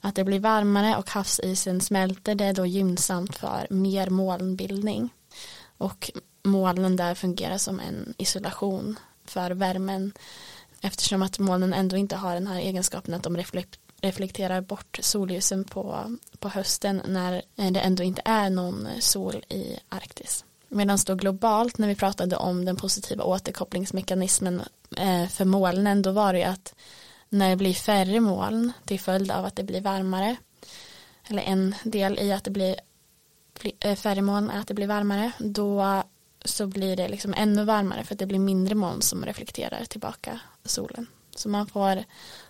[0.00, 5.10] att det blir varmare och havsisen smälter det är då gynnsamt för mer molnbildning.
[5.78, 6.10] Och
[6.44, 10.12] molnen där fungerar som en isolation för värmen
[10.84, 13.36] eftersom att molnen ändå inte har den här egenskapen att de
[14.00, 20.44] reflekterar bort solljusen på, på hösten när det ändå inte är någon sol i Arktis.
[20.68, 24.62] Medan då globalt när vi pratade om den positiva återkopplingsmekanismen
[24.96, 26.74] eh, för molnen då var det ju att
[27.28, 30.36] när det blir färre moln till följd av att det blir varmare
[31.28, 32.76] eller en del i att det blir
[33.80, 36.02] eh, färre moln är att det blir varmare då
[36.44, 40.40] så blir det liksom ännu varmare för att det blir mindre moln som reflekterar tillbaka
[40.64, 41.06] solen.
[41.36, 42.04] Så man får,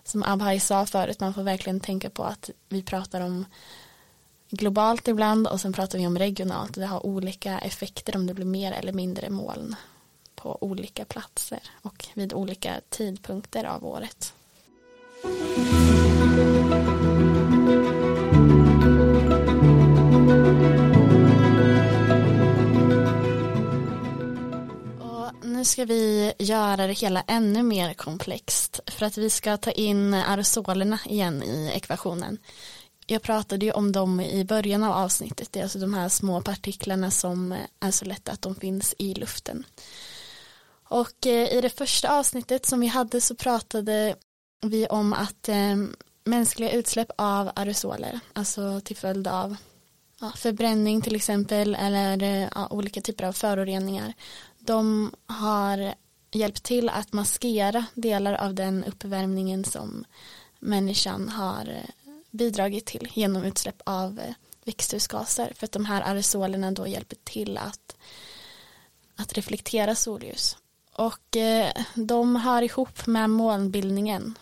[0.04, 3.44] som Abhai sa förut, man får verkligen tänka på att vi pratar om
[4.50, 6.74] globalt ibland och sen pratar vi om regionalt.
[6.74, 9.76] Det har olika effekter om det blir mer eller mindre moln
[10.35, 14.33] på olika platser och vid olika tidpunkter av året.
[25.64, 30.14] Nu ska vi göra det hela ännu mer komplext för att vi ska ta in
[30.14, 32.38] aerosolerna igen i ekvationen.
[33.07, 36.40] Jag pratade ju om dem i början av avsnittet, det är alltså de här små
[36.40, 39.66] partiklarna som är så lätta att de finns i luften.
[40.88, 44.16] Och eh, i det första avsnittet som vi hade så pratade
[44.62, 45.77] vi om att eh,
[46.24, 49.57] mänskliga utsläpp av aerosoler, alltså till följd av
[50.37, 54.14] förbränning till exempel eller eh, ja, olika typer av föroreningar,
[54.66, 55.94] de har
[56.33, 60.05] hjälpt till att maskera delar av den uppvärmningen som
[60.61, 65.53] människan har eh, bidragit till genom utsläpp av eh, växthusgaser.
[65.55, 67.96] För att de här aerosolerna då hjälper till att,
[69.16, 70.57] att reflektera solljus.
[70.92, 74.38] Och eh, de hör ihop med molnbildningen.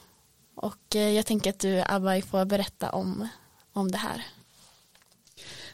[0.55, 3.29] Och eh, jag tänker att du Abba får berätta om,
[3.73, 4.27] om det här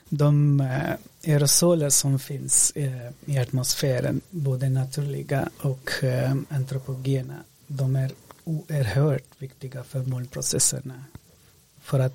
[0.08, 7.36] de eh, aerosoler som finns eh, i atmosfären, både naturliga och eh, antropogena,
[7.66, 8.10] de är
[8.44, 11.04] oerhört viktiga för molnprocesserna.
[11.80, 12.14] För att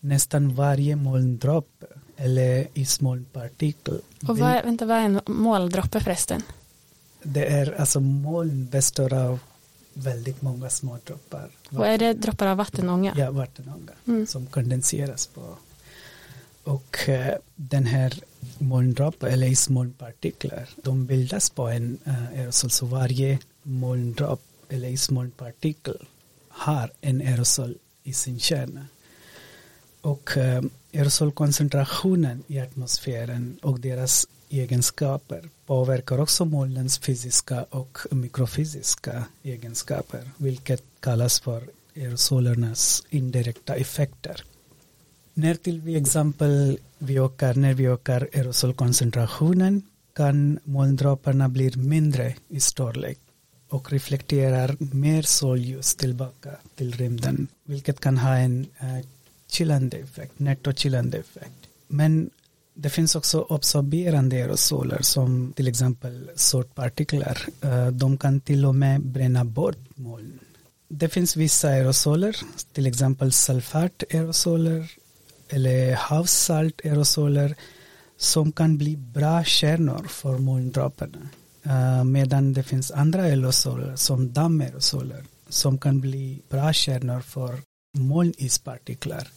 [0.00, 4.00] nästan varje molndroppe eller ismolnpartikel.
[4.28, 6.42] Och vad, vänta, vad är en molndroppe förresten?
[7.22, 9.38] Det är alltså moln består av
[9.92, 11.50] väldigt många små droppar.
[11.70, 13.14] Och är det droppar av vattenånga?
[13.16, 14.26] Ja, vattenånga mm.
[14.26, 15.56] som kondenseras på
[16.66, 18.14] och eh, den här
[18.58, 22.70] molndropp eller ismolnpartiklar, de bildas på en eh, aerosol.
[22.70, 26.06] Så varje molndropp eller ismolnpartikel
[26.48, 28.86] har en aerosol i sin kärna.
[30.00, 30.62] Och eh,
[30.94, 41.40] aerosolkoncentrationen i atmosfären och deras egenskaper påverkar också molnens fysiska och mikrofysiska egenskaper, vilket kallas
[41.40, 41.62] för
[41.96, 44.44] aerosolernas indirekta effekter.
[45.38, 49.82] När till exempel vi ökar, när vi ökar aerosolkoncentrationen
[50.14, 53.18] kan molndropparna bli mindre i storlek
[53.68, 59.04] och reflekterar mer solljus tillbaka till rymden, vilket kan ha en uh, eh,
[59.48, 61.68] chillande effekt, nettochillande effekt.
[61.88, 62.30] Men
[62.74, 67.38] det finns också absorberande aerosoler som till exempel sortpartiklar.
[67.64, 70.38] Uh, eh, de kan till och med bränna bort moln.
[70.88, 72.36] Det finns vissa aerosoler,
[72.72, 74.90] till exempel sulfataerosoler
[75.48, 77.54] eller havssalt-aerosoler
[78.16, 81.28] som kan bli bra kärnor för molndropparna.
[81.66, 87.60] Uh, eh, medan det finns andra aerosoler som dammaerosoler som kan bli bra kärnor för
[87.98, 89.28] molnispartiklar.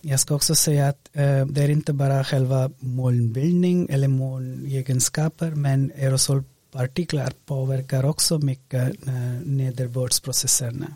[0.00, 5.92] Jag ska också säga att eh, det är inte bara själva molnbildning eller molnegenskaper men
[5.96, 9.12] aerosolpartiklar påverkar också mycket eh,
[9.44, 10.94] nederbördsprocesserna.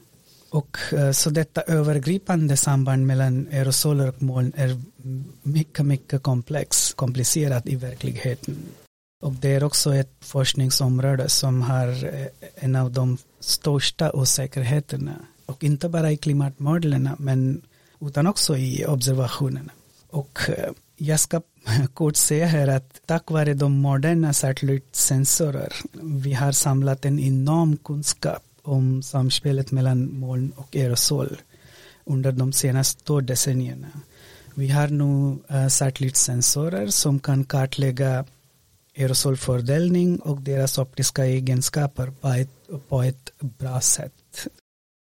[0.54, 4.80] Och eh, så detta övergripande samband mellan aerosoler och moln är
[5.42, 8.56] mycket, mycket komplex, komplicerat i verkligheten.
[9.22, 15.12] Och det är också ett forskningsområde som har eh, en av de största osäkerheterna.
[15.46, 17.62] Och inte bara i klimatmodellerna men
[18.00, 19.72] utan också i observationerna.
[20.10, 21.42] Och eh, jag ska
[21.94, 28.43] kort säga här att tack vare de moderna satellitsensorer vi har samlat en enorm kunskap
[28.64, 31.36] om samspelet mellan moln och aerosol
[32.04, 33.88] under de senaste två decennierna.
[34.54, 38.24] Vi har nu uh, satellitsensorer som kan kartlägga
[38.98, 44.46] aerosolfördelning och deras optiska egenskaper på ett, på ett bra sätt.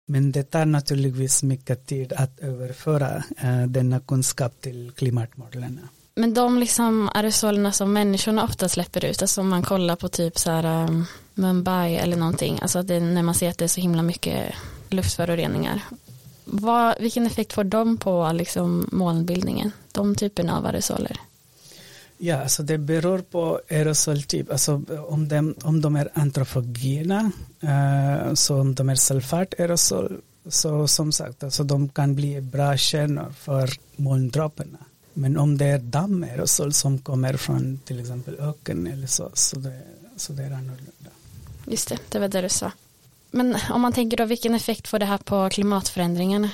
[0.08, 5.88] Men det tar naturligtvis mycket tid att överföra uh, denna kunskap till klimatmodellerna.
[6.14, 10.38] Men de liksom aerosolerna som människorna ofta släpper ut, alltså om man kollar på typ
[10.38, 13.80] så här um, Mumbai eller någonting, alltså det, när man ser att det är så
[13.80, 14.54] himla mycket
[14.88, 15.80] luftföroreningar.
[16.44, 21.20] Vad, vilken effekt får de på liksom molnbildningen, de typerna av aerosoler?
[22.18, 28.60] Ja, alltså det beror på aerosoltyp, alltså om de, om de är antropogena, eh, så
[28.60, 34.78] om de är sulfataerosol, så som sagt, alltså de kan bli bra kärnor för molndropparna.
[35.14, 39.80] Men om det är dammaerosol som kommer från till exempel öken eller så, så det,
[40.16, 41.10] så det är annorlunda.
[41.66, 42.72] Just det, det var det du sa.
[43.30, 46.50] Men om man tänker då, vilken effekt får det här på klimatförändringarna?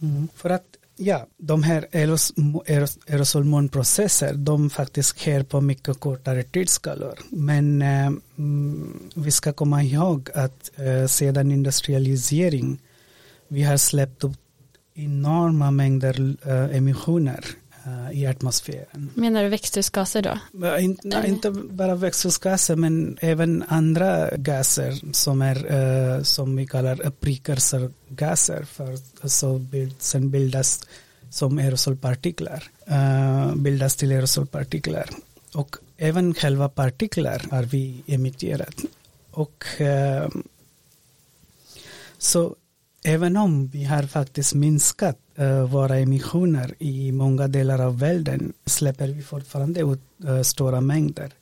[0.00, 7.18] Mm, för att ja, de här aerosolmolnprocesser, de faktiskt sker på mycket kortare tidsskalor.
[7.30, 8.06] Men eh,
[8.38, 12.78] mm, vi ska komma ihåg att eh, sedan industrialisering,
[13.48, 14.36] vi har släppt upp
[14.94, 17.44] enorma mängder eh, emissioner
[18.12, 19.10] i atmosfären.
[19.14, 20.38] Menar du växthusgaser då?
[20.78, 26.96] In, nej, inte bara växthusgaser men även andra gaser som är uh, som vi kallar
[27.10, 30.86] precursor-gaser för alltså bild, sen bildas
[31.30, 32.70] som aerosolpartiklar
[33.56, 35.10] bildas till aerosolpartiklar
[35.54, 38.74] och även själva partiklar har vi emitterat
[39.30, 39.64] och
[42.18, 42.56] så
[43.04, 49.08] även om vi har faktiskt minskat uh, våra emissioner i många delar av världen släpper
[49.08, 51.32] vi fortfarande ut uh, stora mängder.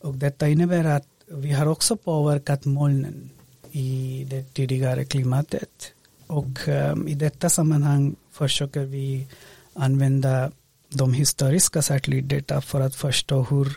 [0.00, 3.30] Och detta innebär att vi har också påverkat molnen
[3.70, 5.92] i det tidigare klimatet.
[6.26, 9.26] Och um, i detta sammanhang försöker vi
[9.74, 10.50] använda
[10.88, 13.76] de historiska satellitdata för att förstå hur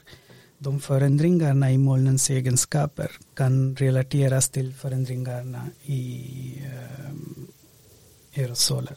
[0.58, 6.63] de förändringarna i molnens egenskaper kan relateras till förändringarna i
[8.38, 8.96] aerosoler.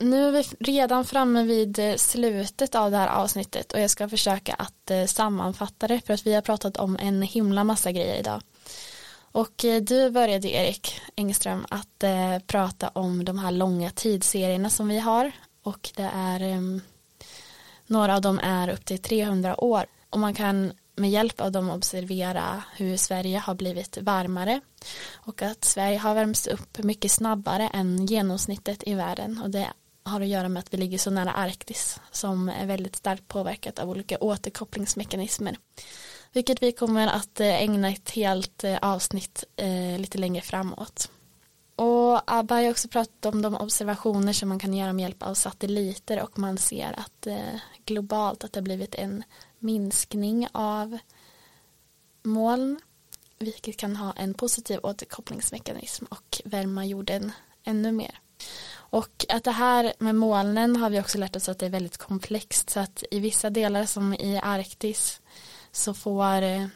[0.00, 4.08] Nu är vi redan framme vid eh, slutet av det här avsnittet och jag ska
[4.08, 8.18] försöka att eh, sammanfatta det för att vi har pratat om en himla massa grejer
[8.18, 8.42] idag.
[9.18, 12.04] Och eh, du började Erik Engström att
[12.46, 15.32] prata om de här långa tidsserierna som vi har
[15.62, 16.80] och det är ehm,
[17.86, 21.70] några av dem är upp till 300 år och man kan med hjälp av dem
[21.70, 24.60] observera hur Sverige har blivit varmare
[25.14, 29.66] och att Sverige har värmts upp mycket snabbare än genomsnittet i världen och det
[30.04, 33.78] har att göra med att vi ligger så nära Arktis som är väldigt starkt påverkat
[33.78, 35.56] av olika återkopplingsmekanismer
[36.36, 41.10] vilket vi kommer att eh, ägna ett helt eh, avsnitt eh, lite längre framåt.
[41.76, 45.22] Och Abba har ju också pratat om de observationer som man kan göra med hjälp
[45.22, 49.24] av satelliter och man ser att eh, globalt att det har blivit en
[49.58, 50.98] minskning av
[52.22, 52.80] moln
[53.38, 57.32] vilket kan ha en positiv återkopplingsmekanism och värma jorden
[57.64, 58.20] ännu mer.
[58.74, 61.96] Och att det här med molnen har vi också lärt oss att det är väldigt
[61.96, 65.20] komplext så att i vissa delar som i Arktis
[65.72, 66.66] så får eh,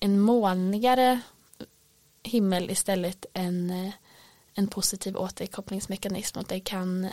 [0.00, 1.20] en molnigare
[2.22, 3.92] himmel istället en, eh,
[4.56, 7.08] en positiv återkopplingsmekanism och det kan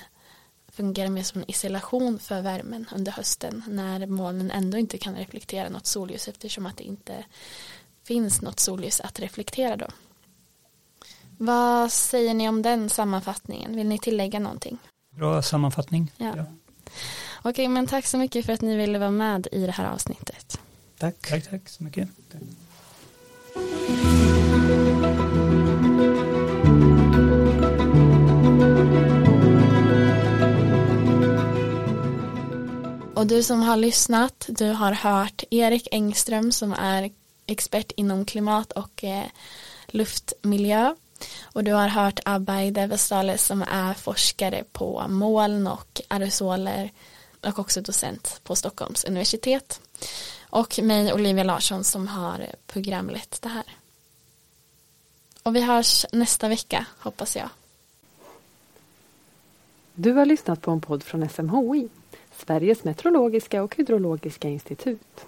[0.68, 5.70] fungera mer som en isolation för värmen under hösten när molnen ändå inte kan reflektera
[5.70, 7.26] något solljus eftersom att det inte
[8.04, 9.88] finns något solljus att reflektera då.
[11.38, 13.76] Vad säger ni om den sammanfattningen?
[13.76, 14.78] Vill ni tillägga någonting?
[15.10, 16.12] Bra sammanfattning.
[16.18, 16.34] Ja.
[16.38, 16.46] ja.
[17.42, 20.60] Okej, men tack så mycket för att ni ville vara med i det här avsnittet.
[20.98, 21.30] Tack.
[21.30, 22.10] Tack, tack så mycket.
[33.24, 37.12] Och du som har lyssnat, du har hört Erik Engström som är
[37.46, 39.26] expert inom klimat och eh,
[39.88, 40.96] luftmiljö.
[41.44, 46.92] Och du har hört Abay Devestales som är forskare på moln och aerosoler
[47.42, 49.82] och också docent på Stockholms universitet.
[50.50, 53.76] Och mig Olivia Larsson som har programlett det här.
[55.44, 57.50] Och vi hörs nästa vecka hoppas jag.
[59.94, 61.90] Du har lyssnat på en podd från SMHI,
[62.46, 65.28] Sveriges meteorologiska och hydrologiska institut.